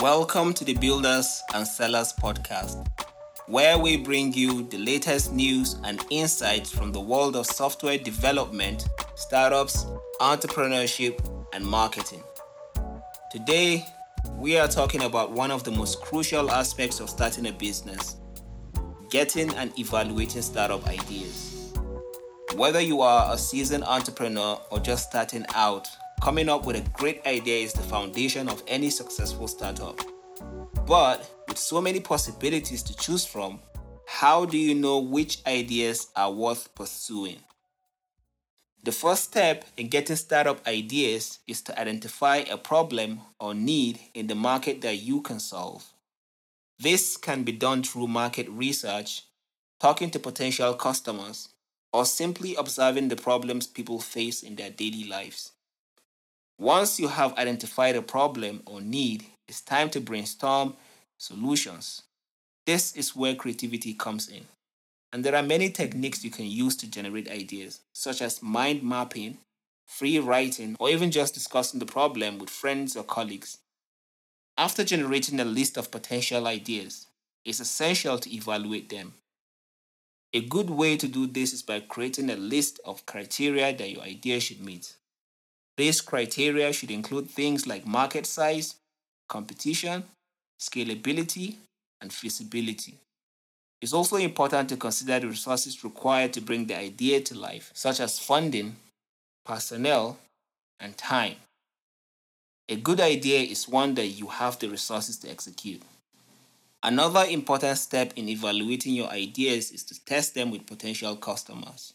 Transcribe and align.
Welcome 0.00 0.52
to 0.54 0.64
the 0.64 0.74
Builders 0.74 1.42
and 1.54 1.66
Sellers 1.66 2.12
Podcast, 2.12 2.86
where 3.46 3.78
we 3.78 3.96
bring 3.96 4.34
you 4.34 4.64
the 4.68 4.76
latest 4.76 5.32
news 5.32 5.76
and 5.84 6.04
insights 6.10 6.70
from 6.70 6.92
the 6.92 7.00
world 7.00 7.34
of 7.34 7.46
software 7.46 7.96
development, 7.96 8.88
startups, 9.14 9.86
entrepreneurship, 10.20 11.18
and 11.54 11.64
marketing. 11.64 12.22
Today, 13.32 13.86
we 14.36 14.58
are 14.58 14.68
talking 14.68 15.02
about 15.04 15.32
one 15.32 15.50
of 15.50 15.64
the 15.64 15.70
most 15.70 16.02
crucial 16.02 16.50
aspects 16.50 17.00
of 17.00 17.08
starting 17.08 17.46
a 17.46 17.52
business 17.52 18.16
getting 19.08 19.48
and 19.54 19.72
evaluating 19.78 20.42
startup 20.42 20.86
ideas. 20.86 21.72
Whether 22.54 22.80
you 22.80 23.00
are 23.00 23.32
a 23.32 23.38
seasoned 23.38 23.84
entrepreneur 23.84 24.60
or 24.70 24.78
just 24.78 25.08
starting 25.08 25.46
out, 25.54 25.88
Coming 26.22 26.48
up 26.48 26.66
with 26.66 26.76
a 26.76 26.88
great 26.90 27.24
idea 27.26 27.64
is 27.64 27.72
the 27.72 27.82
foundation 27.82 28.48
of 28.48 28.62
any 28.66 28.90
successful 28.90 29.46
startup. 29.46 30.00
But 30.86 31.30
with 31.46 31.58
so 31.58 31.80
many 31.80 32.00
possibilities 32.00 32.82
to 32.84 32.96
choose 32.96 33.24
from, 33.24 33.60
how 34.06 34.44
do 34.44 34.56
you 34.56 34.74
know 34.74 34.98
which 34.98 35.44
ideas 35.46 36.08
are 36.16 36.32
worth 36.32 36.74
pursuing? 36.74 37.38
The 38.82 38.92
first 38.92 39.24
step 39.24 39.64
in 39.76 39.88
getting 39.88 40.16
startup 40.16 40.66
ideas 40.66 41.40
is 41.46 41.60
to 41.62 41.78
identify 41.78 42.36
a 42.36 42.56
problem 42.56 43.20
or 43.38 43.54
need 43.54 43.98
in 44.14 44.28
the 44.28 44.34
market 44.34 44.80
that 44.82 44.96
you 44.96 45.20
can 45.22 45.40
solve. 45.40 45.84
This 46.78 47.16
can 47.16 47.42
be 47.42 47.52
done 47.52 47.82
through 47.82 48.06
market 48.06 48.48
research, 48.48 49.22
talking 49.80 50.10
to 50.10 50.18
potential 50.18 50.74
customers, 50.74 51.48
or 51.92 52.04
simply 52.04 52.54
observing 52.54 53.08
the 53.08 53.16
problems 53.16 53.66
people 53.66 54.00
face 54.00 54.42
in 54.42 54.56
their 54.56 54.70
daily 54.70 55.04
lives. 55.04 55.52
Once 56.58 56.98
you 56.98 57.08
have 57.08 57.36
identified 57.36 57.96
a 57.96 58.02
problem 58.02 58.62
or 58.64 58.80
need, 58.80 59.24
it's 59.46 59.60
time 59.60 59.90
to 59.90 60.00
brainstorm 60.00 60.74
solutions. 61.18 62.02
This 62.64 62.96
is 62.96 63.14
where 63.14 63.34
creativity 63.34 63.92
comes 63.92 64.28
in. 64.28 64.46
And 65.12 65.22
there 65.22 65.36
are 65.36 65.42
many 65.42 65.70
techniques 65.70 66.24
you 66.24 66.30
can 66.30 66.46
use 66.46 66.74
to 66.76 66.90
generate 66.90 67.30
ideas, 67.30 67.80
such 67.92 68.22
as 68.22 68.42
mind 68.42 68.82
mapping, 68.82 69.38
free 69.86 70.18
writing, 70.18 70.76
or 70.80 70.88
even 70.88 71.10
just 71.10 71.34
discussing 71.34 71.78
the 71.78 71.86
problem 71.86 72.38
with 72.38 72.50
friends 72.50 72.96
or 72.96 73.04
colleagues. 73.04 73.58
After 74.58 74.82
generating 74.82 75.38
a 75.38 75.44
list 75.44 75.76
of 75.76 75.90
potential 75.90 76.46
ideas, 76.46 77.06
it's 77.44 77.60
essential 77.60 78.18
to 78.18 78.34
evaluate 78.34 78.88
them. 78.88 79.14
A 80.32 80.40
good 80.40 80.70
way 80.70 80.96
to 80.96 81.06
do 81.06 81.26
this 81.26 81.52
is 81.52 81.62
by 81.62 81.80
creating 81.80 82.30
a 82.30 82.36
list 82.36 82.80
of 82.84 83.06
criteria 83.06 83.76
that 83.76 83.90
your 83.90 84.02
idea 84.02 84.40
should 84.40 84.60
meet. 84.60 84.96
These 85.76 86.00
criteria 86.00 86.72
should 86.72 86.90
include 86.90 87.28
things 87.30 87.66
like 87.66 87.86
market 87.86 88.26
size, 88.26 88.76
competition, 89.28 90.04
scalability, 90.58 91.56
and 92.00 92.12
feasibility. 92.12 92.94
It's 93.82 93.92
also 93.92 94.16
important 94.16 94.70
to 94.70 94.76
consider 94.76 95.20
the 95.20 95.28
resources 95.28 95.84
required 95.84 96.32
to 96.32 96.40
bring 96.40 96.66
the 96.66 96.78
idea 96.78 97.20
to 97.20 97.38
life, 97.38 97.70
such 97.74 98.00
as 98.00 98.18
funding, 98.18 98.76
personnel, 99.44 100.18
and 100.80 100.96
time. 100.96 101.36
A 102.68 102.76
good 102.76 103.00
idea 103.00 103.40
is 103.40 103.68
one 103.68 103.94
that 103.94 104.06
you 104.06 104.26
have 104.26 104.58
the 104.58 104.68
resources 104.68 105.18
to 105.18 105.30
execute. 105.30 105.82
Another 106.82 107.24
important 107.28 107.78
step 107.78 108.12
in 108.16 108.28
evaluating 108.28 108.94
your 108.94 109.08
ideas 109.08 109.70
is 109.72 109.84
to 109.84 110.04
test 110.04 110.34
them 110.34 110.50
with 110.50 110.66
potential 110.66 111.16
customers. 111.16 111.92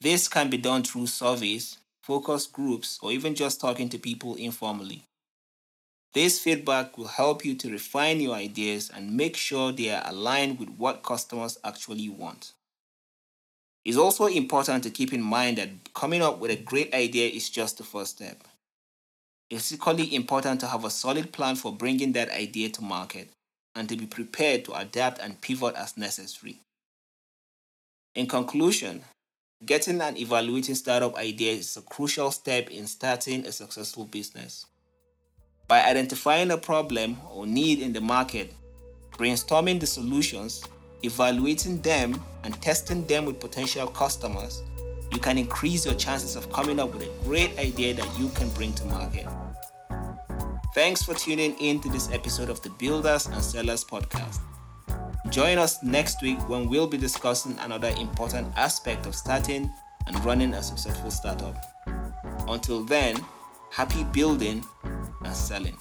This 0.00 0.28
can 0.28 0.50
be 0.50 0.56
done 0.56 0.82
through 0.82 1.08
surveys, 1.08 1.78
focus 2.02 2.46
groups, 2.46 2.98
or 3.02 3.12
even 3.12 3.34
just 3.34 3.60
talking 3.60 3.88
to 3.88 3.98
people 3.98 4.34
informally. 4.34 5.04
This 6.14 6.40
feedback 6.40 6.98
will 6.98 7.06
help 7.06 7.44
you 7.44 7.54
to 7.54 7.70
refine 7.70 8.20
your 8.20 8.34
ideas 8.34 8.90
and 8.94 9.16
make 9.16 9.36
sure 9.36 9.72
they 9.72 9.90
are 9.90 10.02
aligned 10.04 10.58
with 10.58 10.68
what 10.70 11.02
customers 11.02 11.58
actually 11.64 12.08
want. 12.08 12.52
It's 13.84 13.96
also 13.96 14.26
important 14.26 14.84
to 14.84 14.90
keep 14.90 15.12
in 15.12 15.22
mind 15.22 15.58
that 15.58 15.94
coming 15.94 16.22
up 16.22 16.38
with 16.38 16.50
a 16.50 16.56
great 16.56 16.94
idea 16.94 17.28
is 17.28 17.48
just 17.50 17.78
the 17.78 17.84
first 17.84 18.16
step. 18.16 18.44
It's 19.50 19.72
equally 19.72 20.14
important 20.14 20.60
to 20.60 20.66
have 20.66 20.84
a 20.84 20.90
solid 20.90 21.32
plan 21.32 21.56
for 21.56 21.72
bringing 21.72 22.12
that 22.12 22.30
idea 22.30 22.68
to 22.70 22.82
market 22.82 23.30
and 23.74 23.88
to 23.88 23.96
be 23.96 24.06
prepared 24.06 24.64
to 24.66 24.74
adapt 24.74 25.18
and 25.18 25.40
pivot 25.40 25.74
as 25.74 25.96
necessary. 25.96 26.60
In 28.14 28.26
conclusion, 28.26 29.04
Getting 29.64 30.00
and 30.00 30.18
evaluating 30.18 30.74
startup 30.74 31.16
ideas 31.16 31.60
is 31.60 31.76
a 31.76 31.82
crucial 31.82 32.32
step 32.32 32.68
in 32.70 32.88
starting 32.88 33.46
a 33.46 33.52
successful 33.52 34.04
business. 34.06 34.66
By 35.68 35.84
identifying 35.84 36.50
a 36.50 36.58
problem 36.58 37.16
or 37.30 37.46
need 37.46 37.78
in 37.78 37.92
the 37.92 38.00
market, 38.00 38.52
brainstorming 39.12 39.78
the 39.78 39.86
solutions, 39.86 40.64
evaluating 41.04 41.80
them, 41.80 42.20
and 42.42 42.60
testing 42.60 43.06
them 43.06 43.24
with 43.24 43.38
potential 43.38 43.86
customers, 43.86 44.62
you 45.12 45.20
can 45.20 45.38
increase 45.38 45.86
your 45.86 45.94
chances 45.94 46.34
of 46.34 46.50
coming 46.50 46.80
up 46.80 46.92
with 46.92 47.04
a 47.04 47.24
great 47.24 47.56
idea 47.56 47.94
that 47.94 48.18
you 48.18 48.30
can 48.30 48.48
bring 48.50 48.72
to 48.72 48.84
market. 48.86 49.28
Thanks 50.74 51.04
for 51.04 51.14
tuning 51.14 51.54
in 51.60 51.80
to 51.82 51.88
this 51.88 52.10
episode 52.10 52.48
of 52.48 52.60
the 52.62 52.70
Builders 52.70 53.26
and 53.26 53.40
Sellers 53.40 53.84
podcast. 53.84 54.40
Join 55.32 55.56
us 55.56 55.82
next 55.82 56.20
week 56.20 56.46
when 56.46 56.68
we'll 56.68 56.86
be 56.86 56.98
discussing 56.98 57.58
another 57.60 57.88
important 57.98 58.52
aspect 58.54 59.06
of 59.06 59.14
starting 59.14 59.72
and 60.06 60.24
running 60.26 60.52
a 60.52 60.62
successful 60.62 61.10
startup. 61.10 61.56
Until 62.48 62.84
then, 62.84 63.16
happy 63.70 64.04
building 64.04 64.62
and 65.24 65.34
selling. 65.34 65.78